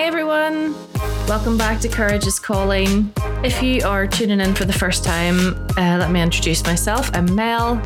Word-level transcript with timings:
Hey 0.00 0.06
everyone, 0.06 0.74
welcome 1.28 1.58
back 1.58 1.78
to 1.82 1.88
Courage 1.88 2.26
is 2.26 2.38
Calling. 2.38 3.12
If 3.44 3.62
you 3.62 3.86
are 3.86 4.06
tuning 4.06 4.40
in 4.40 4.54
for 4.54 4.64
the 4.64 4.72
first 4.72 5.04
time, 5.04 5.54
uh, 5.76 5.98
let 5.98 6.10
me 6.10 6.22
introduce 6.22 6.64
myself. 6.64 7.10
I'm 7.12 7.34
Mel. 7.34 7.78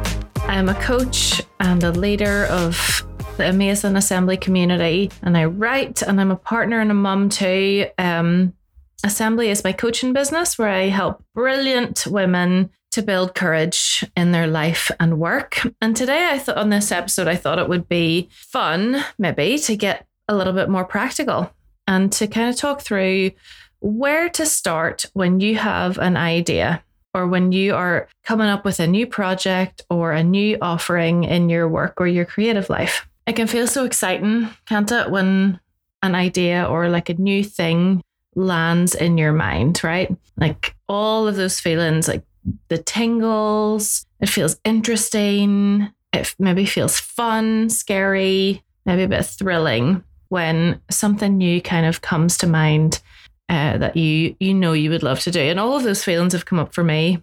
I'm 0.42 0.68
a 0.68 0.76
coach 0.76 1.42
and 1.58 1.82
a 1.82 1.90
leader 1.90 2.44
of 2.44 3.04
the 3.36 3.48
amazing 3.48 3.96
assembly 3.96 4.36
community, 4.36 5.10
and 5.22 5.36
I 5.36 5.46
write, 5.46 6.02
and 6.02 6.20
I'm 6.20 6.30
a 6.30 6.36
partner 6.36 6.80
and 6.80 6.92
a 6.92 6.94
mum 6.94 7.30
too. 7.30 7.88
Um, 7.98 8.54
assembly 9.02 9.48
is 9.48 9.64
my 9.64 9.72
coaching 9.72 10.12
business 10.12 10.56
where 10.56 10.68
I 10.68 10.90
help 10.90 11.20
brilliant 11.34 12.06
women 12.06 12.70
to 12.92 13.02
build 13.02 13.34
courage 13.34 14.04
in 14.16 14.30
their 14.30 14.46
life 14.46 14.88
and 15.00 15.18
work. 15.18 15.62
And 15.80 15.96
today, 15.96 16.28
I 16.30 16.38
thought 16.38 16.58
on 16.58 16.70
this 16.70 16.92
episode, 16.92 17.26
I 17.26 17.34
thought 17.34 17.58
it 17.58 17.68
would 17.68 17.88
be 17.88 18.28
fun, 18.30 19.04
maybe, 19.18 19.58
to 19.58 19.74
get 19.74 20.06
a 20.28 20.36
little 20.36 20.52
bit 20.52 20.68
more 20.68 20.84
practical 20.84 21.50
and 21.86 22.12
to 22.12 22.26
kind 22.26 22.50
of 22.50 22.56
talk 22.56 22.80
through 22.80 23.32
where 23.80 24.28
to 24.30 24.46
start 24.46 25.06
when 25.12 25.40
you 25.40 25.56
have 25.56 25.98
an 25.98 26.16
idea 26.16 26.82
or 27.12 27.26
when 27.26 27.52
you 27.52 27.74
are 27.74 28.08
coming 28.24 28.48
up 28.48 28.64
with 28.64 28.80
a 28.80 28.86
new 28.86 29.06
project 29.06 29.82
or 29.90 30.12
a 30.12 30.24
new 30.24 30.58
offering 30.60 31.24
in 31.24 31.48
your 31.48 31.68
work 31.68 32.00
or 32.00 32.06
your 32.06 32.24
creative 32.24 32.68
life. 32.70 33.06
It 33.26 33.36
can 33.36 33.46
feel 33.46 33.66
so 33.66 33.84
exciting, 33.84 34.48
can't 34.66 34.90
it, 34.90 35.10
when 35.10 35.60
an 36.02 36.14
idea 36.14 36.64
or 36.64 36.88
like 36.88 37.08
a 37.08 37.14
new 37.14 37.44
thing 37.44 38.02
lands 38.34 38.94
in 38.94 39.16
your 39.16 39.32
mind, 39.32 39.82
right? 39.84 40.14
Like 40.36 40.74
all 40.88 41.28
of 41.28 41.36
those 41.36 41.60
feelings, 41.60 42.08
like 42.08 42.22
the 42.68 42.78
tingles, 42.78 44.06
it 44.20 44.28
feels 44.28 44.56
interesting, 44.64 45.90
it 46.12 46.34
maybe 46.38 46.66
feels 46.66 46.98
fun, 46.98 47.70
scary, 47.70 48.62
maybe 48.84 49.04
a 49.04 49.08
bit 49.08 49.24
thrilling 49.24 50.02
when 50.34 50.80
something 50.90 51.38
new 51.38 51.62
kind 51.62 51.86
of 51.86 52.00
comes 52.00 52.36
to 52.36 52.44
mind 52.48 53.00
uh, 53.48 53.78
that 53.78 53.96
you 53.96 54.34
you 54.40 54.52
know 54.52 54.72
you 54.72 54.90
would 54.90 55.04
love 55.04 55.20
to 55.20 55.30
do. 55.30 55.38
And 55.38 55.60
all 55.60 55.76
of 55.76 55.84
those 55.84 56.02
feelings 56.02 56.32
have 56.32 56.44
come 56.44 56.58
up 56.58 56.74
for 56.74 56.82
me 56.82 57.22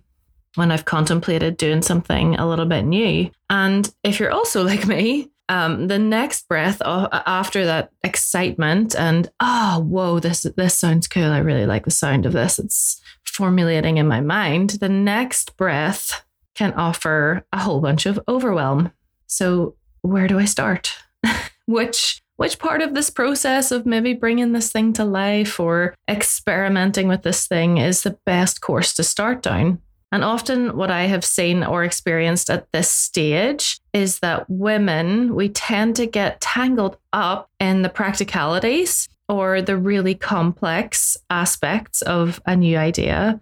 when 0.55 0.71
I've 0.71 0.85
contemplated 0.85 1.57
doing 1.57 1.81
something 1.81 2.35
a 2.35 2.47
little 2.47 2.65
bit 2.65 2.83
new. 2.83 3.29
And 3.49 3.93
if 4.01 4.17
you're 4.17 4.31
also 4.31 4.63
like 4.71 4.87
me, 4.87 5.29
um, 5.49 5.89
the 5.89 5.99
next 5.99 6.47
breath 6.47 6.81
after 6.85 7.65
that 7.65 7.91
excitement 8.01 8.95
and 8.95 9.29
oh 9.41 9.85
whoa 9.85 10.21
this 10.21 10.43
this 10.55 10.77
sounds 10.77 11.09
cool. 11.09 11.31
I 11.31 11.39
really 11.39 11.65
like 11.65 11.83
the 11.83 11.91
sound 11.91 12.25
of 12.25 12.31
this. 12.31 12.59
It's 12.59 13.01
formulating 13.25 13.97
in 13.97 14.07
my 14.07 14.21
mind. 14.21 14.69
The 14.79 14.87
next 14.87 15.57
breath 15.57 16.23
can 16.55 16.71
offer 16.75 17.43
a 17.51 17.59
whole 17.59 17.81
bunch 17.81 18.05
of 18.05 18.21
overwhelm. 18.29 18.93
So 19.27 19.75
where 20.01 20.29
do 20.29 20.39
I 20.39 20.45
start? 20.45 20.95
Which 21.65 22.20
which 22.41 22.57
part 22.57 22.81
of 22.81 22.95
this 22.95 23.11
process 23.11 23.69
of 23.69 23.85
maybe 23.85 24.15
bringing 24.15 24.51
this 24.51 24.71
thing 24.71 24.91
to 24.93 25.05
life 25.05 25.59
or 25.59 25.93
experimenting 26.09 27.07
with 27.07 27.21
this 27.21 27.45
thing 27.45 27.77
is 27.77 28.01
the 28.01 28.17
best 28.25 28.61
course 28.61 28.95
to 28.95 29.03
start 29.03 29.43
down. 29.43 29.79
And 30.11 30.23
often, 30.23 30.75
what 30.75 30.89
I 30.89 31.03
have 31.03 31.23
seen 31.23 31.63
or 31.63 31.83
experienced 31.83 32.49
at 32.49 32.65
this 32.71 32.89
stage 32.89 33.79
is 33.93 34.21
that 34.21 34.49
women, 34.49 35.35
we 35.35 35.49
tend 35.49 35.95
to 35.97 36.07
get 36.07 36.41
tangled 36.41 36.97
up 37.13 37.47
in 37.59 37.83
the 37.83 37.89
practicalities 37.89 39.07
or 39.29 39.61
the 39.61 39.77
really 39.77 40.15
complex 40.15 41.17
aspects 41.29 42.01
of 42.01 42.41
a 42.47 42.55
new 42.55 42.75
idea, 42.75 43.39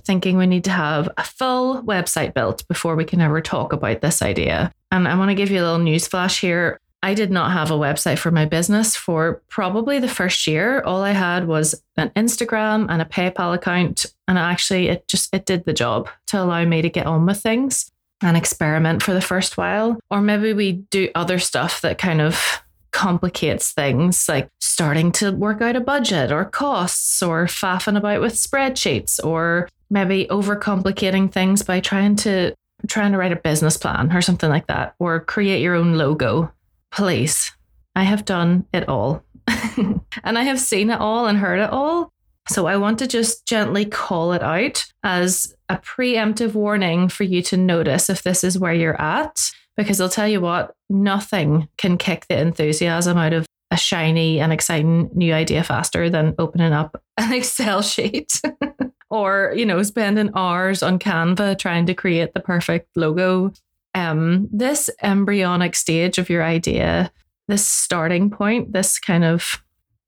thinking 0.00 0.36
we 0.36 0.48
need 0.48 0.64
to 0.64 0.72
have 0.72 1.08
a 1.16 1.22
full 1.22 1.84
website 1.84 2.34
built 2.34 2.66
before 2.66 2.96
we 2.96 3.04
can 3.04 3.20
ever 3.20 3.40
talk 3.40 3.72
about 3.72 4.00
this 4.00 4.22
idea. 4.22 4.72
And 4.90 5.06
I 5.06 5.16
want 5.16 5.30
to 5.30 5.36
give 5.36 5.52
you 5.52 5.60
a 5.60 5.62
little 5.62 5.78
news 5.78 6.08
flash 6.08 6.40
here. 6.40 6.80
I 7.02 7.14
did 7.14 7.30
not 7.30 7.52
have 7.52 7.70
a 7.70 7.78
website 7.78 8.18
for 8.18 8.30
my 8.30 8.44
business 8.44 8.94
for 8.94 9.42
probably 9.48 9.98
the 9.98 10.08
first 10.08 10.46
year. 10.46 10.82
All 10.82 11.02
I 11.02 11.12
had 11.12 11.46
was 11.46 11.82
an 11.96 12.10
Instagram 12.10 12.86
and 12.90 13.00
a 13.00 13.06
PayPal 13.06 13.54
account. 13.54 14.06
And 14.28 14.38
actually 14.38 14.88
it 14.88 15.08
just 15.08 15.34
it 15.34 15.46
did 15.46 15.64
the 15.64 15.72
job 15.72 16.08
to 16.28 16.42
allow 16.42 16.64
me 16.64 16.82
to 16.82 16.90
get 16.90 17.06
on 17.06 17.24
with 17.24 17.40
things 17.40 17.90
and 18.22 18.36
experiment 18.36 19.02
for 19.02 19.14
the 19.14 19.22
first 19.22 19.56
while. 19.56 19.98
Or 20.10 20.20
maybe 20.20 20.52
we 20.52 20.72
do 20.72 21.08
other 21.14 21.38
stuff 21.38 21.80
that 21.80 21.96
kind 21.96 22.20
of 22.20 22.62
complicates 22.92 23.72
things 23.72 24.28
like 24.28 24.48
starting 24.60 25.12
to 25.12 25.30
work 25.30 25.62
out 25.62 25.76
a 25.76 25.80
budget 25.80 26.32
or 26.32 26.44
costs 26.44 27.22
or 27.22 27.46
faffing 27.46 27.96
about 27.96 28.20
with 28.20 28.34
spreadsheets 28.34 29.24
or 29.24 29.68
maybe 29.90 30.26
overcomplicating 30.26 31.32
things 31.32 31.62
by 31.62 31.80
trying 31.80 32.16
to 32.16 32.54
trying 32.88 33.12
to 33.12 33.18
write 33.18 33.32
a 33.32 33.36
business 33.36 33.76
plan 33.76 34.10
or 34.12 34.20
something 34.20 34.50
like 34.50 34.66
that 34.66 34.94
or 34.98 35.20
create 35.20 35.62
your 35.62 35.74
own 35.74 35.94
logo 35.94 36.50
Please, 36.92 37.52
I 37.94 38.04
have 38.04 38.24
done 38.24 38.66
it 38.72 38.88
all. 38.88 39.24
and 39.46 40.38
I 40.38 40.42
have 40.42 40.60
seen 40.60 40.90
it 40.90 41.00
all 41.00 41.26
and 41.26 41.38
heard 41.38 41.60
it 41.60 41.70
all. 41.70 42.12
So 42.48 42.66
I 42.66 42.76
want 42.76 42.98
to 42.98 43.06
just 43.06 43.46
gently 43.46 43.84
call 43.84 44.32
it 44.32 44.42
out 44.42 44.84
as 45.04 45.54
a 45.68 45.76
preemptive 45.76 46.54
warning 46.54 47.08
for 47.08 47.24
you 47.24 47.42
to 47.42 47.56
notice 47.56 48.10
if 48.10 48.22
this 48.22 48.42
is 48.42 48.58
where 48.58 48.74
you're 48.74 49.00
at. 49.00 49.50
Because 49.76 50.00
I'll 50.00 50.08
tell 50.08 50.28
you 50.28 50.40
what, 50.40 50.74
nothing 50.88 51.68
can 51.78 51.96
kick 51.96 52.26
the 52.28 52.38
enthusiasm 52.38 53.16
out 53.16 53.32
of 53.32 53.46
a 53.70 53.76
shiny 53.76 54.40
and 54.40 54.52
exciting 54.52 55.10
new 55.14 55.32
idea 55.32 55.62
faster 55.62 56.10
than 56.10 56.34
opening 56.38 56.72
up 56.72 57.00
an 57.16 57.32
Excel 57.32 57.82
sheet 57.82 58.40
or, 59.10 59.52
you 59.56 59.64
know, 59.64 59.82
spending 59.82 60.30
hours 60.34 60.82
on 60.82 60.98
Canva 60.98 61.56
trying 61.58 61.86
to 61.86 61.94
create 61.94 62.34
the 62.34 62.40
perfect 62.40 62.88
logo 62.96 63.52
um, 63.94 64.48
this 64.52 64.90
embryonic 65.02 65.74
stage 65.74 66.18
of 66.18 66.30
your 66.30 66.42
idea, 66.42 67.12
this 67.48 67.66
starting 67.66 68.30
point, 68.30 68.72
this 68.72 68.98
kind 68.98 69.24
of 69.24 69.62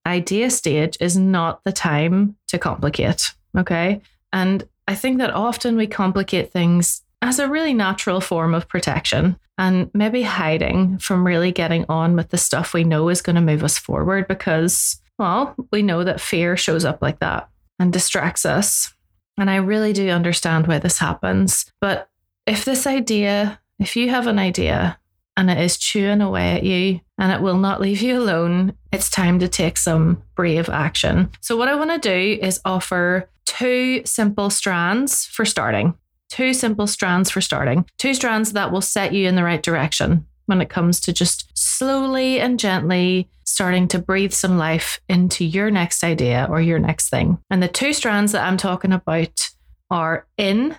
idea 0.07 0.51
stage 0.51 0.97
is 1.01 1.17
not 1.17 1.63
the 1.65 1.73
time 1.73 2.37
to 2.49 2.59
complicate. 2.59 3.33
Okay. 3.57 4.01
And 4.33 4.67
I 4.89 4.95
think 4.95 5.19
that 5.19 5.31
often 5.31 5.77
we 5.77 5.87
complicate 5.87 6.53
things 6.53 7.03
as 7.21 7.39
a 7.39 7.49
really 7.49 7.75
natural 7.75 8.21
form 8.21 8.55
of 8.55 8.69
protection 8.69 9.39
and 9.59 9.91
maybe 9.95 10.23
hiding 10.23 10.99
from 10.99 11.27
really 11.27 11.53
getting 11.53 11.85
on 11.89 12.17
with 12.17 12.31
the 12.31 12.39
stuff 12.39 12.75
we 12.75 12.85
know 12.85 13.09
is 13.09 13.23
going 13.23 13.37
to 13.37 13.43
move 13.43 13.63
us 13.63 13.79
forward 13.79 14.27
because, 14.27 15.01
well, 15.19 15.55
we 15.71 15.83
know 15.83 16.03
that 16.03 16.21
fear 16.21 16.57
shows 16.57 16.85
up 16.85 17.01
like 17.01 17.21
that 17.21 17.49
and 17.79 17.93
distracts 17.93 18.45
us. 18.45 18.93
And 19.39 19.49
I 19.49 19.57
really 19.57 19.93
do 19.93 20.09
understand 20.09 20.67
why 20.67 20.79
this 20.79 20.99
happens. 20.99 21.71
But 21.81 22.09
if 22.47 22.65
this 22.65 22.87
idea 22.87 23.61
if 23.83 23.97
you 23.97 24.11
have 24.11 24.29
an 24.29 24.39
idea 24.39 24.97
and 25.37 25.51
it 25.51 25.59
is 25.59 25.77
chewing 25.77 26.21
away 26.21 26.53
at 26.53 26.63
you 26.63 27.01
and 27.19 27.33
it 27.33 27.41
will 27.41 27.57
not 27.57 27.81
leave 27.81 28.01
you 28.01 28.17
alone, 28.17 28.75
it's 28.93 29.11
time 29.11 29.41
to 29.41 29.49
take 29.49 29.77
some 29.77 30.23
brave 30.37 30.69
action. 30.69 31.31
So, 31.41 31.57
what 31.57 31.69
I 31.69 31.75
want 31.75 31.91
to 31.91 31.99
do 31.99 32.39
is 32.41 32.61
offer 32.65 33.29
two 33.45 34.03
simple 34.05 34.51
strands 34.51 35.27
for 35.27 35.45
starting. 35.45 35.95
Two 36.31 36.55
simple 36.55 36.87
strands 36.87 37.29
for 37.29 37.41
starting. 37.41 37.85
Two 37.99 38.15
strands 38.15 38.53
that 38.53 38.71
will 38.71 38.81
set 38.81 39.13
you 39.13 39.29
in 39.29 39.35
the 39.35 39.43
right 39.43 39.63
direction 39.63 40.27
when 40.47 40.61
it 40.61 40.71
comes 40.71 41.01
to 41.01 41.13
just 41.13 41.51
slowly 41.59 42.41
and 42.41 42.61
gently 42.61 43.29
starting 43.45 43.89
to 43.89 43.99
breathe 43.99 44.33
some 44.33 44.59
life 44.59 45.01
into 45.09 45.45
your 45.45 45.71
next 45.71 46.05
idea 46.05 46.47
or 46.49 46.61
your 46.61 46.79
next 46.79 47.11
thing. 47.11 47.39
And 47.51 47.63
the 47.63 47.69
two 47.69 47.93
strands 47.93 48.33
that 48.33 48.47
I'm 48.47 48.57
talking 48.57 48.93
about 48.93 49.51
are 49.91 50.27
in 50.39 50.77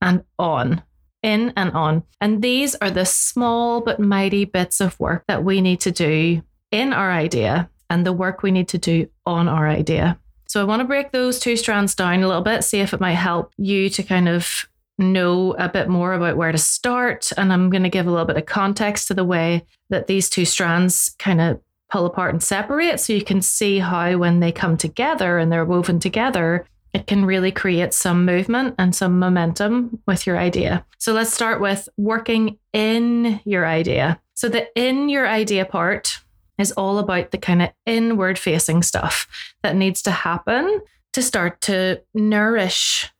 and 0.00 0.22
on 0.38 0.82
in 1.24 1.52
and 1.56 1.72
on. 1.72 2.04
And 2.20 2.42
these 2.42 2.76
are 2.76 2.90
the 2.90 3.06
small 3.06 3.80
but 3.80 3.98
mighty 3.98 4.44
bits 4.44 4.80
of 4.80 5.00
work 5.00 5.24
that 5.26 5.42
we 5.42 5.60
need 5.60 5.80
to 5.80 5.90
do 5.90 6.42
in 6.70 6.92
our 6.92 7.10
idea 7.10 7.70
and 7.88 8.06
the 8.06 8.12
work 8.12 8.42
we 8.42 8.50
need 8.50 8.68
to 8.68 8.78
do 8.78 9.08
on 9.24 9.48
our 9.48 9.66
idea. 9.66 10.18
So 10.46 10.60
I 10.60 10.64
want 10.64 10.80
to 10.80 10.86
break 10.86 11.10
those 11.10 11.40
two 11.40 11.56
strands 11.56 11.94
down 11.94 12.22
a 12.22 12.28
little 12.28 12.42
bit, 12.42 12.62
see 12.62 12.80
if 12.80 12.92
it 12.92 13.00
might 13.00 13.12
help 13.12 13.52
you 13.56 13.88
to 13.88 14.02
kind 14.02 14.28
of 14.28 14.68
know 14.98 15.54
a 15.58 15.68
bit 15.68 15.88
more 15.88 16.12
about 16.12 16.36
where 16.36 16.52
to 16.52 16.58
start. 16.58 17.32
And 17.36 17.52
I'm 17.52 17.70
going 17.70 17.82
to 17.82 17.88
give 17.88 18.06
a 18.06 18.10
little 18.10 18.26
bit 18.26 18.36
of 18.36 18.46
context 18.46 19.08
to 19.08 19.14
the 19.14 19.24
way 19.24 19.64
that 19.88 20.06
these 20.06 20.28
two 20.28 20.44
strands 20.44 21.16
kind 21.18 21.40
of 21.40 21.60
pull 21.90 22.06
apart 22.06 22.34
and 22.34 22.42
separate 22.42 23.00
so 23.00 23.12
you 23.12 23.24
can 23.24 23.40
see 23.40 23.78
how 23.78 24.16
when 24.18 24.40
they 24.40 24.52
come 24.52 24.76
together 24.76 25.38
and 25.38 25.50
they're 25.50 25.64
woven 25.64 25.98
together, 25.98 26.66
it 26.94 27.08
can 27.08 27.24
really 27.24 27.50
create 27.50 27.92
some 27.92 28.24
movement 28.24 28.76
and 28.78 28.94
some 28.94 29.18
momentum 29.18 30.00
with 30.06 30.26
your 30.26 30.38
idea. 30.38 30.86
So 30.98 31.12
let's 31.12 31.34
start 31.34 31.60
with 31.60 31.88
working 31.96 32.58
in 32.72 33.40
your 33.44 33.66
idea. 33.66 34.20
So 34.34 34.48
the 34.48 34.68
in 34.80 35.08
your 35.08 35.26
idea 35.26 35.64
part 35.64 36.20
is 36.56 36.70
all 36.72 36.98
about 36.98 37.32
the 37.32 37.38
kind 37.38 37.62
of 37.62 37.70
inward 37.84 38.38
facing 38.38 38.82
stuff 38.84 39.26
that 39.62 39.74
needs 39.74 40.02
to 40.02 40.12
happen 40.12 40.80
to 41.12 41.22
start 41.22 41.60
to 41.62 42.00
nourish 42.14 43.10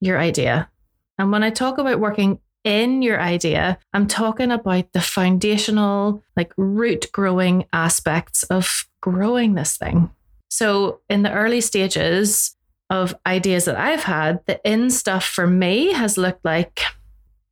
your 0.00 0.18
idea. 0.18 0.70
And 1.18 1.32
when 1.32 1.42
I 1.42 1.50
talk 1.50 1.78
about 1.78 2.00
working 2.00 2.38
in 2.62 3.02
your 3.02 3.20
idea, 3.20 3.78
I'm 3.92 4.06
talking 4.06 4.52
about 4.52 4.92
the 4.92 5.00
foundational, 5.00 6.22
like 6.36 6.52
root 6.56 7.10
growing 7.12 7.66
aspects 7.72 8.44
of 8.44 8.88
growing 9.00 9.54
this 9.54 9.76
thing. 9.76 10.10
So 10.50 11.00
in 11.10 11.22
the 11.22 11.32
early 11.32 11.60
stages, 11.60 12.53
of 12.90 13.14
ideas 13.26 13.64
that 13.64 13.76
I've 13.76 14.04
had, 14.04 14.40
the 14.46 14.60
in 14.64 14.90
stuff 14.90 15.24
for 15.24 15.46
me 15.46 15.92
has 15.92 16.18
looked 16.18 16.44
like 16.44 16.82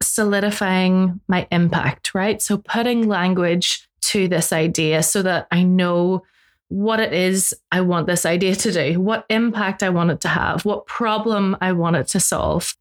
solidifying 0.02 1.20
my 1.29 1.46
impact, 1.50 2.14
right? 2.14 2.43
So 2.43 2.58
putting 2.58 3.08
language 3.08 3.88
to 4.02 4.29
this 4.29 4.52
idea 4.52 5.02
so 5.02 5.23
that 5.23 5.46
I 5.50 5.62
know 5.62 6.23
what 6.69 7.00
it 7.00 7.12
is 7.12 7.55
I 7.70 7.82
want 7.82 8.06
this 8.06 8.25
idea 8.25 8.55
to 8.56 8.73
do, 8.73 9.00
what 9.00 9.26
impact 9.29 9.82
I 9.82 9.90
want 9.90 10.11
it 10.11 10.20
to 10.23 10.29
have, 10.29 10.64
what 10.64 10.87
problem 10.87 11.56
I 11.61 11.73
want 11.73 11.96
it 11.96 12.08
to 12.08 12.20
solve. 12.20 12.76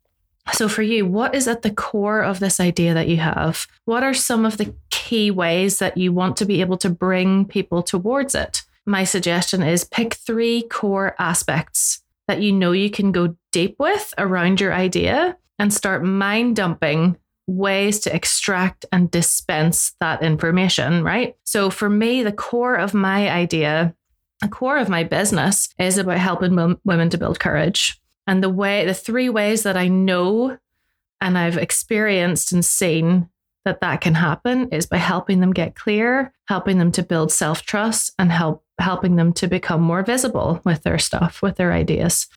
So, 0.53 0.67
for 0.67 0.81
you, 0.81 1.05
what 1.05 1.35
is 1.35 1.47
at 1.47 1.61
the 1.61 1.69
core 1.69 2.21
of 2.21 2.39
this 2.39 2.59
idea 2.59 2.93
that 2.95 3.07
you 3.07 3.17
have? 3.17 3.67
What 3.85 4.01
are 4.01 4.13
some 4.13 4.43
of 4.43 4.57
the 4.57 4.73
key 4.89 5.29
ways 5.29 5.77
that 5.79 5.97
you 5.97 6.11
want 6.11 6.35
to 6.37 6.45
be 6.45 6.61
able 6.61 6.77
to 6.77 6.89
bring 6.89 7.45
people 7.45 7.83
towards 7.83 8.33
it? 8.33 8.63
My 8.85 9.03
suggestion 9.03 9.61
is 9.61 9.83
pick 9.83 10.15
three 10.15 10.63
core 10.63 11.15
aspects 11.19 12.01
that 12.31 12.41
you 12.41 12.53
know 12.53 12.71
you 12.71 12.89
can 12.89 13.11
go 13.11 13.35
deep 13.51 13.75
with 13.77 14.13
around 14.17 14.61
your 14.61 14.73
idea 14.73 15.37
and 15.59 15.73
start 15.73 16.01
mind 16.01 16.55
dumping 16.55 17.17
ways 17.45 17.99
to 17.99 18.15
extract 18.15 18.85
and 18.93 19.11
dispense 19.11 19.93
that 19.99 20.23
information, 20.23 21.03
right? 21.03 21.35
So 21.43 21.69
for 21.69 21.89
me, 21.89 22.23
the 22.23 22.31
core 22.31 22.75
of 22.75 22.93
my 22.93 23.29
idea, 23.29 23.93
the 24.39 24.47
core 24.47 24.77
of 24.77 24.87
my 24.87 25.03
business 25.03 25.67
is 25.77 25.97
about 25.97 26.19
helping 26.19 26.77
women 26.85 27.09
to 27.09 27.17
build 27.17 27.41
courage. 27.41 27.99
And 28.27 28.41
the 28.41 28.49
way, 28.49 28.85
the 28.85 28.93
three 28.93 29.27
ways 29.27 29.63
that 29.63 29.75
I 29.75 29.89
know 29.89 30.57
and 31.19 31.37
I've 31.37 31.57
experienced 31.57 32.53
and 32.53 32.63
seen 32.63 33.27
that 33.65 33.81
that 33.81 33.99
can 33.99 34.13
happen 34.13 34.69
is 34.69 34.85
by 34.85 34.97
helping 34.97 35.41
them 35.41 35.51
get 35.51 35.75
clear, 35.75 36.33
helping 36.47 36.77
them 36.77 36.93
to 36.93 37.03
build 37.03 37.33
self 37.33 37.63
trust, 37.63 38.13
and 38.17 38.31
help 38.31 38.63
helping 38.81 39.15
them 39.15 39.33
to 39.33 39.47
become 39.47 39.81
more 39.81 40.03
visible 40.03 40.61
with 40.65 40.83
their 40.83 40.99
stuff, 40.99 41.41
with 41.41 41.55
their 41.55 41.71
ideas. 41.71 42.27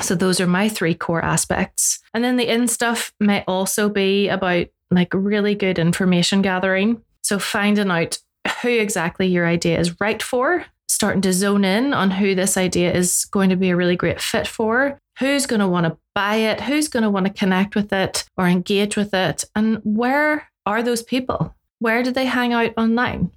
So 0.00 0.14
those 0.14 0.40
are 0.40 0.46
my 0.46 0.68
three 0.68 0.94
core 0.94 1.24
aspects. 1.24 2.00
And 2.14 2.24
then 2.24 2.36
the 2.36 2.52
in 2.52 2.66
stuff 2.68 3.12
may 3.20 3.44
also 3.46 3.88
be 3.88 4.28
about 4.28 4.66
like 4.90 5.12
really 5.12 5.54
good 5.54 5.78
information 5.78 6.42
gathering. 6.42 7.02
So 7.22 7.38
finding 7.38 7.90
out 7.90 8.18
who 8.62 8.70
exactly 8.70 9.26
your 9.26 9.46
idea 9.46 9.78
is 9.78 10.00
right 10.00 10.22
for, 10.22 10.64
starting 10.88 11.22
to 11.22 11.32
zone 11.32 11.64
in 11.64 11.92
on 11.92 12.10
who 12.10 12.34
this 12.34 12.56
idea 12.56 12.92
is 12.92 13.26
going 13.26 13.50
to 13.50 13.56
be 13.56 13.70
a 13.70 13.76
really 13.76 13.96
great 13.96 14.20
fit 14.20 14.48
for, 14.48 14.98
who's 15.18 15.46
going 15.46 15.60
to 15.60 15.68
want 15.68 15.86
to 15.86 15.96
buy 16.14 16.36
it, 16.36 16.62
who's 16.62 16.88
going 16.88 17.02
to 17.02 17.10
want 17.10 17.26
to 17.26 17.32
connect 17.32 17.74
with 17.74 17.92
it 17.92 18.24
or 18.36 18.46
engage 18.46 18.96
with 18.96 19.14
it, 19.14 19.44
and 19.54 19.80
where 19.84 20.50
are 20.66 20.82
those 20.82 21.02
people? 21.02 21.54
Where 21.78 22.02
do 22.02 22.10
they 22.10 22.26
hang 22.26 22.52
out 22.52 22.72
online? 22.76 23.30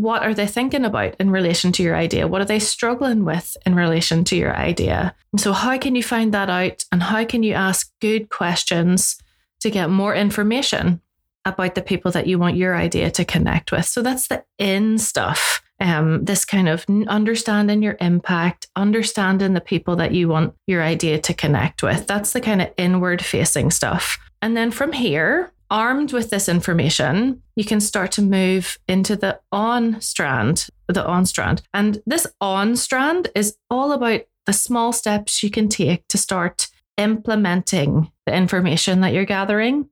What 0.00 0.22
are 0.22 0.34
they 0.34 0.46
thinking 0.46 0.84
about 0.84 1.16
in 1.18 1.30
relation 1.30 1.72
to 1.72 1.82
your 1.82 1.96
idea? 1.96 2.28
What 2.28 2.40
are 2.40 2.46
they 2.46 2.60
struggling 2.60 3.24
with 3.24 3.56
in 3.66 3.74
relation 3.74 4.22
to 4.24 4.36
your 4.36 4.56
idea? 4.56 5.14
And 5.32 5.40
so, 5.40 5.52
how 5.52 5.76
can 5.78 5.94
you 5.94 6.02
find 6.02 6.32
that 6.34 6.48
out? 6.48 6.84
And 6.92 7.02
how 7.02 7.24
can 7.24 7.42
you 7.42 7.54
ask 7.54 7.90
good 8.00 8.30
questions 8.30 9.18
to 9.60 9.70
get 9.70 9.90
more 9.90 10.14
information 10.14 11.00
about 11.44 11.74
the 11.74 11.82
people 11.82 12.12
that 12.12 12.26
you 12.26 12.38
want 12.38 12.56
your 12.56 12.76
idea 12.76 13.10
to 13.10 13.24
connect 13.24 13.72
with? 13.72 13.86
So, 13.86 14.02
that's 14.02 14.28
the 14.28 14.44
in 14.58 14.98
stuff. 14.98 15.62
Um, 15.80 16.24
this 16.24 16.44
kind 16.44 16.68
of 16.68 16.84
understanding 17.06 17.82
your 17.82 17.96
impact, 18.00 18.66
understanding 18.74 19.54
the 19.54 19.60
people 19.60 19.94
that 19.96 20.12
you 20.12 20.28
want 20.28 20.54
your 20.66 20.82
idea 20.82 21.20
to 21.20 21.34
connect 21.34 21.84
with. 21.84 22.06
That's 22.08 22.32
the 22.32 22.40
kind 22.40 22.60
of 22.60 22.72
inward 22.76 23.24
facing 23.24 23.70
stuff. 23.70 24.18
And 24.42 24.56
then 24.56 24.72
from 24.72 24.92
here, 24.92 25.52
armed 25.70 26.12
with 26.12 26.30
this 26.30 26.48
information, 26.48 27.42
you 27.56 27.64
can 27.64 27.80
start 27.80 28.12
to 28.12 28.22
move 28.22 28.78
into 28.88 29.16
the 29.16 29.40
on 29.52 30.00
strand, 30.00 30.68
the 30.88 31.06
on 31.06 31.26
strand. 31.26 31.62
And 31.74 32.02
this 32.06 32.26
on 32.40 32.76
strand 32.76 33.28
is 33.34 33.56
all 33.70 33.92
about 33.92 34.22
the 34.46 34.52
small 34.52 34.92
steps 34.92 35.42
you 35.42 35.50
can 35.50 35.68
take 35.68 36.06
to 36.08 36.18
start 36.18 36.68
implementing 36.96 38.10
the 38.26 38.34
information 38.34 39.00
that 39.02 39.12
you're 39.12 39.24
gathering 39.24 39.88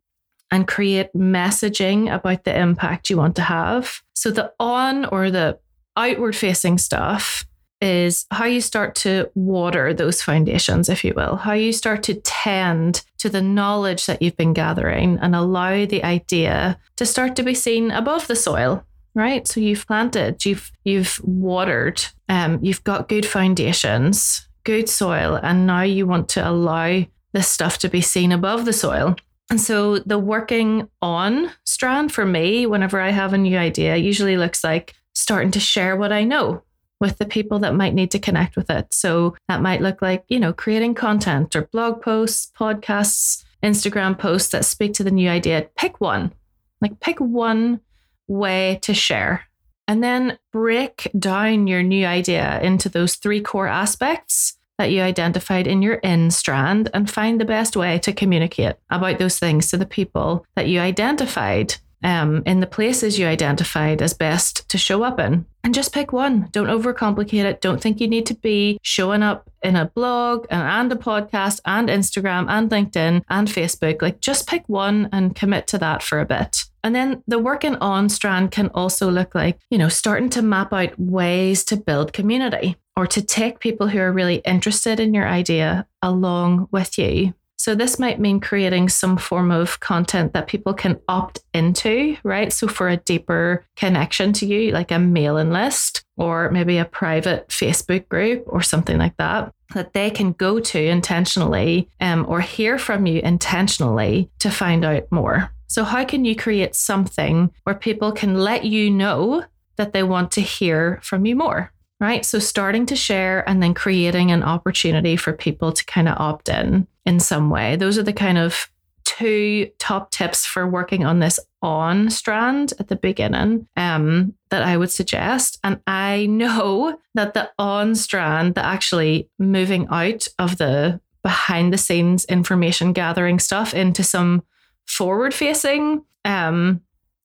and 0.51 0.67
create 0.67 1.13
messaging 1.15 2.13
about 2.13 2.45
the 2.45 2.57
impact 2.57 3.11
you 3.11 3.17
want 3.17 3.37
to 3.37 3.43
have. 3.43 4.03
So 4.15 4.31
the 4.31 4.53
on 4.59 5.05
or 5.07 5.31
the 5.31 5.59
outward 5.97 6.37
facing 6.37 6.79
stuff 6.79 7.47
is 7.81 8.27
how 8.31 8.47
you 8.47 8.61
start 8.61 8.95
to 8.95 9.31
water 9.35 9.93
those 9.93 10.23
foundations, 10.23 10.89
if 10.89 11.05
you 11.05 11.13
will, 11.15 11.37
how 11.37 11.53
you 11.53 11.73
start 11.73 12.03
to 12.05 12.15
tend 12.15 13.05
to 13.19 13.29
the 13.29 13.43
knowledge 13.43 14.07
that 14.07 14.23
you've 14.23 14.37
been 14.37 14.53
gathering 14.53 15.19
and 15.21 15.35
allow 15.35 15.85
the 15.85 16.03
idea 16.03 16.79
to 16.97 17.05
start 17.05 17.37
to 17.37 17.43
be 17.43 17.55
seen 17.55 17.91
above 17.91 18.27
the 18.27 18.37
soil. 18.37 18.85
Right. 19.15 19.49
So 19.49 19.61
you've 19.61 19.87
planted, 19.87 20.45
you've 20.45 20.71
you've 20.85 21.19
watered, 21.25 22.05
um, 22.29 22.59
you've 22.63 22.85
got 22.85 23.09
good 23.09 23.25
foundations, 23.25 24.47
good 24.65 24.91
soil, 24.91 25.41
and 25.43 25.67
now 25.67 25.83
you 25.83 26.07
want 26.07 26.29
to 26.31 26.47
allow 26.47 27.03
this 27.33 27.49
stuff 27.49 27.79
to 27.79 27.89
be 27.89 28.03
seen 28.03 28.31
above 28.31 28.67
the 28.67 28.75
soil. 28.75 29.17
And 29.49 29.61
so 29.61 30.01
the 30.01 30.19
working 30.19 30.89
on 31.01 31.51
strand 31.65 32.13
for 32.13 32.27
me, 32.27 32.67
whenever 32.67 33.01
I 33.01 33.11
have 33.11 33.33
a 33.33 33.39
new 33.39 33.57
idea, 33.57 33.97
usually 33.97 34.37
looks 34.37 34.63
like 34.63 34.95
starting 35.15 35.53
to 35.53 35.61
share 35.61 35.97
what 35.97 36.13
I 36.13 36.25
know 36.25 36.63
with 37.01 37.19
the 37.19 37.27
people 37.27 37.59
that 37.61 37.75
might 37.75 37.95
need 37.95 38.11
to 38.11 38.19
connect 38.19 38.57
with 38.57 38.71
it. 38.71 38.93
So 38.93 39.37
that 39.49 39.63
might 39.63 39.83
look 39.83 40.01
like, 40.01 40.25
you 40.29 40.41
know, 40.41 40.53
creating 40.53 40.95
content 40.95 41.55
or 41.55 41.67
blog 41.67 42.03
posts, 42.03 42.51
podcasts, 42.59 43.45
Instagram 43.63 44.19
posts 44.19 44.51
that 44.51 44.65
speak 44.65 44.95
to 44.95 45.05
the 45.05 45.11
new 45.11 45.29
idea. 45.29 45.69
Pick 45.77 46.01
one, 46.01 46.33
like 46.81 47.01
pick 47.01 47.19
one 47.19 47.81
way 48.29 48.79
to 48.83 48.95
share. 48.95 49.45
And 49.89 50.03
then 50.03 50.39
break 50.53 51.09
down 51.17 51.67
your 51.67 51.83
new 51.83 52.07
idea 52.07 52.61
into 52.61 52.89
those 52.89 53.15
three 53.17 53.41
core 53.41 53.69
aspects 53.69 54.59
that 54.79 54.91
you 54.91 55.01
identified 55.01 55.67
in 55.67 55.81
your 55.81 55.95
in 55.95 56.31
strand 56.31 56.91
and 56.93 57.11
find 57.11 57.41
the 57.41 57.45
best 57.45 57.77
way 57.77 57.99
to 58.01 58.13
communicate 58.13 58.77
about 58.91 59.19
those 59.19 59.39
things 59.39 59.69
to 59.69 59.77
the 59.77 59.87
people 59.87 60.45
that 60.55 60.69
you 60.69 60.81
identified 60.81 61.77
um, 62.03 62.43
in 62.47 62.61
the 62.61 62.67
places 62.67 63.19
you 63.19 63.27
identified 63.27 64.03
as 64.03 64.15
best 64.15 64.69
to 64.69 64.79
show 64.79 65.03
up 65.03 65.19
in. 65.19 65.47
And 65.65 65.75
just 65.75 65.93
pick 65.93 66.13
one. 66.13 66.49
Don't 66.53 66.69
overcomplicate 66.69 67.45
it. 67.45 67.61
Don't 67.61 67.81
think 67.81 68.01
you 68.01 68.07
need 68.07 68.27
to 68.27 68.35
be 68.35 68.79
showing 68.83 69.23
up 69.23 69.51
in 69.63 69.75
a 69.75 69.87
blog 69.87 70.47
and, 70.49 70.63
and 70.63 70.93
a 70.93 70.97
podcast 70.97 71.61
and 71.65 71.89
Instagram 71.89 72.47
and 72.49 72.71
LinkedIn 72.71 73.23
and 73.29 73.49
Facebook. 73.49 74.01
Like 74.01 74.21
just 74.21 74.47
pick 74.47 74.63
one 74.69 75.09
and 75.13 75.35
commit 75.35 75.67
to 75.69 75.79
that 75.79 76.03
for 76.03 76.21
a 76.21 76.27
bit. 76.27 76.65
And 76.85 76.95
then 76.95 77.25
the 77.27 77.41
working 77.41 77.75
on 77.77 78.09
strand 78.09 78.53
can 78.53 78.69
also 78.69 79.11
look 79.11 79.35
like, 79.35 79.59
you 79.71 79.79
know, 79.79 79.89
starting 79.89 80.31
to 80.31 80.43
map 80.43 80.73
out 80.73 80.97
ways 81.01 81.65
to 81.65 81.77
build 81.77 82.13
community 82.13 82.77
or 82.97 83.09
to 83.09 83.21
take 83.21 83.59
people 83.59 83.89
who 83.89 83.99
are 83.99 84.13
really 84.13 84.37
interested 84.37 85.01
in 85.01 85.13
your 85.13 85.27
idea 85.27 85.87
along 86.01 86.69
with 86.71 86.97
you. 86.97 87.35
So, 87.57 87.75
this 87.75 87.99
might 87.99 88.21
mean 88.21 88.41
creating 88.41 88.91
some 88.91 89.17
form 89.17 89.51
of 89.51 89.81
content 89.81 90.35
that 90.35 90.47
people 90.47 90.75
can 90.75 91.01
opt 91.09 91.41
into, 91.55 92.17
right? 92.23 92.53
So, 92.53 92.69
for 92.69 92.89
a 92.89 92.99
deeper 92.99 93.65
connection 93.77 94.33
to 94.35 94.47
you, 94.47 94.73
like 94.73 94.91
a 94.91 94.99
mailing 94.99 95.51
list 95.51 96.05
or 96.17 96.51
maybe 96.51 96.79
a 96.79 96.85
private 96.85 97.49
Facebook 97.49 98.09
group 98.09 98.45
or 98.47 98.63
something 98.63 98.99
like 98.99 99.17
that, 99.17 99.53
that 99.75 99.95
they 99.95 100.11
can 100.11 100.33
go 100.33 100.61
to 100.61 100.81
intentionally 100.81 101.89
um, 102.01 102.25
or 102.29 102.41
hear 102.41 102.79
from 102.79 103.07
you 103.07 103.21
intentionally 103.21 104.31
to 104.39 104.51
find 104.51 104.85
out 104.85 105.11
more. 105.11 105.51
So, 105.67 105.83
how 105.85 106.05
can 106.05 106.25
you 106.25 106.37
create 106.37 106.77
something 106.77 107.51
where 107.65 107.75
people 107.75 108.13
can 108.13 108.35
let 108.35 108.65
you 108.65 108.91
know 108.91 109.45
that 109.77 109.93
they 109.93 110.03
want 110.03 110.31
to 110.33 110.41
hear 110.41 111.01
from 111.03 111.27
you 111.27 111.37
more? 111.37 111.73
right? 112.01 112.25
So 112.25 112.39
starting 112.39 112.87
to 112.87 112.97
share 112.97 113.49
and 113.49 113.63
then 113.63 113.75
creating 113.75 114.31
an 114.31 114.43
opportunity 114.43 115.17
for 115.17 115.33
people 115.33 115.73
to 115.73 115.85
kind 115.87 116.09
of 116.09 116.17
opt 116.19 116.49
in 116.49 116.87
in 117.07 117.21
some 117.21 117.49
way. 117.49 117.77
Those 117.77 117.97
are 117.97 118.03
the 118.03 118.13
kind 118.13 118.37
of 118.37 118.71
two 119.05 119.71
top 119.79 120.11
tips 120.11 120.45
for 120.45 120.69
working 120.69 121.07
on 121.07 121.21
this 121.21 121.41
on 121.63 122.11
strand 122.11 122.73
at 122.79 122.89
the 122.89 122.97
beginning 122.97 123.67
um, 123.77 124.35
that 124.51 124.63
I 124.63 124.77
would 124.77 124.91
suggest. 124.91 125.59
And 125.65 125.81
I 125.87 126.27
know 126.27 126.99
that 127.15 127.33
the 127.33 127.51
on 127.59 127.95
strand, 127.95 128.57
the 128.57 128.65
actually 128.65 129.31
moving 129.39 129.87
out 129.89 130.27
of 130.39 130.59
the 130.59 131.01
behind 131.23 131.73
the 131.73 131.79
scenes 131.79 132.25
information 132.27 132.93
gathering 132.93 133.39
stuff 133.39 133.73
into 133.73 134.03
some 134.03 134.43
forward 134.87 135.33
facing 135.33 136.05
um, 136.25 136.83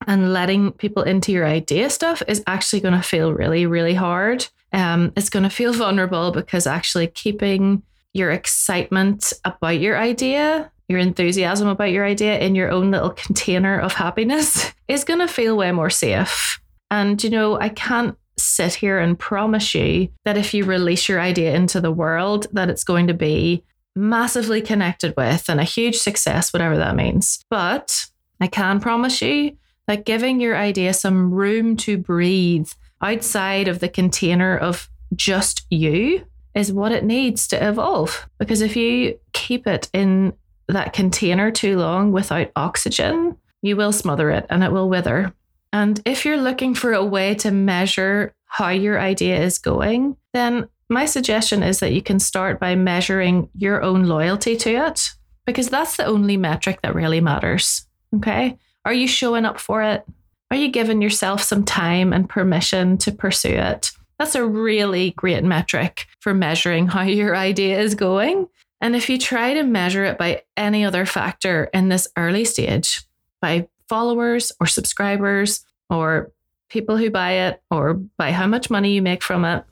and 0.08 0.34
letting 0.34 0.72
people 0.72 1.04
into 1.04 1.32
your 1.32 1.46
idea 1.46 1.90
stuff 1.90 2.24
is 2.28 2.44
actually 2.48 2.80
going 2.80 2.96
to 2.96 3.02
feel 3.02 3.34
really, 3.34 3.66
really 3.66 3.94
hard 3.94 4.48
um, 4.74 5.12
it's 5.16 5.30
going 5.30 5.44
to 5.44 5.50
feel 5.50 5.74
vulnerable 5.74 6.32
because 6.32 6.66
actually 6.66 7.08
keeping 7.08 7.84
your 8.14 8.32
excitement 8.32 9.34
about 9.46 9.80
your 9.80 9.98
idea, 9.98 10.72
your 10.88 11.00
enthusiasm 11.00 11.68
about 11.68 11.92
your 11.92 12.06
idea 12.06 12.40
in 12.40 12.56
your 12.56 12.70
own 12.72 12.92
little 12.92 13.10
container 13.26 13.80
of 13.80 13.94
happiness 13.94 14.74
is 14.88 15.04
going 15.04 15.20
to 15.20 15.28
feel 15.28 15.58
way 15.58 15.72
more 15.72 15.90
safe. 15.90 16.60
And, 16.90 17.24
you 17.24 17.30
know, 17.30 17.60
I 17.60 17.70
can't 17.70 18.18
sit 18.38 18.74
here 18.74 19.00
and 19.00 19.18
promise 19.18 19.74
you 19.74 20.10
that 20.26 20.38
if 20.38 20.54
you 20.54 20.66
release 20.66 21.08
your 21.08 21.22
idea 21.22 21.56
into 21.56 21.80
the 21.80 21.92
world, 21.92 22.48
that 22.52 22.70
it's 22.70 22.84
going 22.84 23.08
to 23.08 23.14
be 23.14 23.64
massively 23.96 24.62
connected 24.62 25.14
with 25.16 25.50
and 25.50 25.60
a 25.60 25.66
huge 25.66 25.98
success, 25.98 26.54
whatever 26.54 26.78
that 26.78 26.96
means. 26.96 27.44
But 27.50 28.06
I 28.40 28.48
can 28.48 28.80
promise 28.80 29.22
you 29.22 29.58
that 29.88 30.06
giving 30.06 30.40
your 30.40 30.56
idea 30.56 30.94
some 30.94 31.34
room 31.34 31.78
to 31.78 31.98
breathe 31.98 32.70
outside 33.02 33.68
of 33.68 33.80
the 33.80 33.90
container 33.90 34.58
of 34.58 34.90
just 35.16 35.66
you 35.70 36.26
is 36.56 36.72
what 36.72 36.92
it 36.92 37.04
needs 37.04 37.48
to 37.50 37.70
evolve. 37.70 38.28
Because 38.38 38.62
if 38.62 38.76
you 38.76 39.20
keep 39.34 39.68
it 39.68 39.90
in 39.94 40.34
that 40.68 40.94
container 40.94 41.52
too 41.52 41.78
long 41.78 42.12
without 42.12 42.52
oxygen, 42.56 43.38
you 43.62 43.76
will 43.76 43.92
smother 43.92 44.30
it 44.32 44.46
and 44.50 44.64
it 44.64 44.72
will 44.72 44.90
wither. 44.90 45.34
And 45.74 46.02
if 46.06 46.26
you're 46.26 46.38
looking 46.38 46.76
for 46.76 46.94
a 46.94 47.06
way 47.06 47.36
to 47.36 47.52
measure 47.52 48.34
how 48.46 48.70
your 48.70 49.00
idea 49.00 49.42
is 49.42 49.60
going, 49.60 50.18
then 50.34 50.68
my 50.90 51.06
suggestion 51.06 51.64
is 51.64 51.80
that 51.80 51.94
you 51.94 52.02
can 52.02 52.20
start 52.20 52.60
by 52.60 52.76
measuring 52.76 53.50
your 53.56 53.82
own 53.82 54.08
loyalty 54.08 54.58
to 54.58 54.72
it 54.88 55.12
because 55.46 55.70
that's 55.70 55.96
the 55.96 56.06
only 56.06 56.36
metric 56.36 56.80
that 56.84 56.96
really 56.96 57.22
matters. 57.22 57.88
Okay. 58.18 58.58
Are 58.84 58.94
you 58.94 59.08
showing 59.08 59.46
up 59.46 59.60
for 59.60 59.82
it? 59.84 60.04
Are 60.50 60.58
you 60.58 60.70
giving 60.70 61.02
yourself 61.02 61.42
some 61.42 61.64
time 61.64 62.12
and 62.12 62.28
permission 62.28 62.98
to 63.00 63.12
pursue 63.14 63.56
it? 63.56 63.92
That's 64.22 64.36
a 64.36 64.46
really 64.46 65.16
great 65.18 65.44
metric 65.44 66.06
for 66.20 66.32
measuring 66.32 66.86
how 66.86 67.02
your 67.02 67.36
idea 67.36 67.80
is 67.80 67.96
going. 67.96 68.48
And 68.80 68.96
if 68.96 69.10
you 69.10 69.18
try 69.18 69.56
to 69.56 69.64
measure 69.64 70.06
it 70.06 70.20
by 70.20 70.44
any 70.56 70.86
other 70.86 71.08
factor 71.08 71.72
in 71.74 71.90
this 71.90 72.08
early 72.16 72.46
stage, 72.46 73.02
by 73.42 73.68
followers 73.90 74.52
or 74.60 74.68
subscribers 74.68 75.66
or 75.90 76.32
people 76.70 76.98
who 76.98 77.10
buy 77.10 77.32
it 77.32 77.64
or 77.72 77.96
by 77.96 78.32
how 78.32 78.46
much 78.46 78.70
money 78.70 78.94
you 78.94 79.02
make 79.02 79.24
from 79.24 79.44
it, 79.44 79.64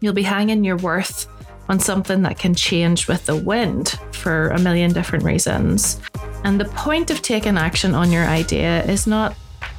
you'll 0.00 0.14
be 0.14 0.22
hanging 0.22 0.64
your 0.64 0.78
worth 0.78 1.26
on 1.68 1.78
something 1.78 2.22
that 2.22 2.38
can 2.38 2.54
change 2.54 3.08
with 3.08 3.26
the 3.26 3.36
wind 3.36 3.98
for 4.12 4.48
a 4.48 4.58
million 4.58 4.94
different 4.94 5.22
reasons. 5.22 6.00
And 6.44 6.58
the 6.58 6.64
point 6.64 7.10
of 7.10 7.20
taking 7.20 7.58
action 7.58 7.94
on 7.94 8.10
your 8.10 8.24
idea 8.24 8.84
is 8.84 9.06
not 9.06 9.36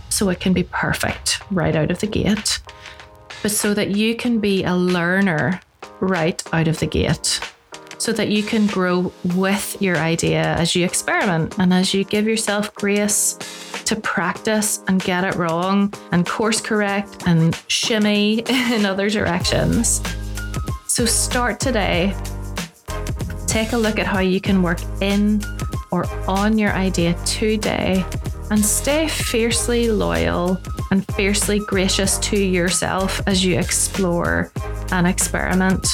so 0.09 0.29
it 0.29 0.39
can 0.39 0.53
be 0.53 0.65
perfect 0.65 1.41
right 1.49 1.75
out 1.75 1.89
of 1.89 1.99
the 1.99 2.05
gate, 2.05 2.59
but 3.43 3.51
so 3.51 3.73
that 3.73 3.91
you 3.91 4.15
can 4.15 4.39
be 4.39 4.63
a 4.63 4.73
learner 4.73 5.59
right 5.99 6.41
out 6.53 6.67
of 6.67 6.79
the 6.79 6.87
gate. 6.87 7.39
So 7.99 8.11
that 8.13 8.29
you 8.29 8.41
can 8.41 8.65
grow 8.67 9.13
with 9.35 9.79
your 9.81 9.97
idea 9.97 10.55
as 10.55 10.75
you 10.75 10.83
experiment 10.83 11.59
and 11.59 11.73
as 11.73 11.93
you 11.93 12.03
give 12.05 12.25
yourself 12.25 12.73
grace 12.73 13.37
to 13.85 13.95
practice 13.97 14.81
and 14.87 15.01
get 15.01 15.23
it 15.23 15.35
wrong 15.35 15.93
and 16.11 16.25
course 16.25 16.59
correct 16.59 17.23
and 17.27 17.55
shimmy 17.67 18.39
in 18.47 18.85
other 18.85 19.09
directions. 19.09 20.01
So 20.87 21.05
start 21.05 21.59
today. 21.59 22.15
Take 23.45 23.73
a 23.73 23.77
look 23.77 23.99
at 23.99 24.07
how 24.07 24.19
you 24.19 24.41
can 24.41 24.63
work 24.63 24.79
in 25.01 25.41
or 25.91 26.05
on 26.27 26.57
your 26.57 26.71
idea 26.71 27.13
today 27.25 28.05
and 28.49 28.63
stay 28.63 29.07
fiercely 29.07 29.89
loyal 29.89 30.59
and 30.93 31.03
fiercely 31.15 31.57
gracious 31.57 32.19
to 32.19 32.37
yourself 32.37 33.19
as 33.25 33.43
you 33.43 33.57
explore 33.57 34.51
and 34.91 35.07
experiment. 35.07 35.87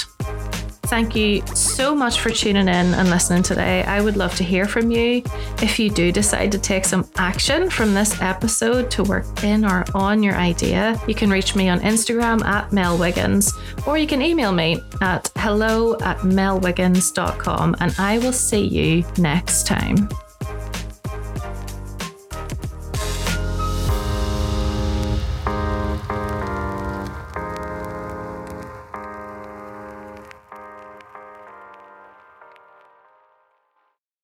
Thank 0.88 1.16
you 1.16 1.46
so 1.48 1.96
much 1.96 2.20
for 2.20 2.32
tuning 2.32 2.68
in 2.68 2.94
and 2.94 3.10
listening 3.10 3.44
today. 3.44 3.84
I 3.84 4.02
would 4.02 4.18
love 4.18 4.36
to 4.36 4.44
hear 4.44 4.66
from 4.66 4.92
you. 4.92 5.24
If 5.62 5.80
you 5.80 5.90
do 5.90 6.12
decide 6.12 6.52
to 6.52 6.58
take 6.58 6.84
some 6.84 7.10
action 7.16 7.70
from 7.70 7.94
this 7.94 8.22
episode 8.22 8.92
to 8.92 9.04
work 9.04 9.26
in 9.42 9.64
or 9.64 9.86
on 9.94 10.22
your 10.22 10.36
idea, 10.36 11.00
you 11.08 11.16
can 11.16 11.30
reach 11.30 11.56
me 11.56 11.70
on 11.70 11.80
Instagram 11.80 12.44
at 12.44 12.74
Mel 12.74 12.98
Wiggins 12.98 13.54
or 13.88 13.98
you 13.98 14.08
can 14.08 14.22
email 14.22 14.52
me 14.52 14.82
at 15.00 15.32
hello 15.38 15.94
at 16.02 16.18
melwiggins.com 16.20 17.78
and 17.80 17.96
I 17.98 18.18
will 18.18 18.34
see 18.34 18.66
you 18.66 19.06
next 19.18 19.66
time. 19.66 20.10